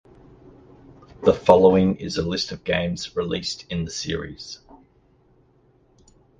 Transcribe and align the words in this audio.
The 1.21 1.33
following 1.35 1.97
is 1.97 2.17
a 2.17 2.27
list 2.27 2.51
of 2.51 2.63
games 2.63 3.15
released 3.15 3.71
in 3.71 3.85
the 3.85 3.91
series. 3.91 4.57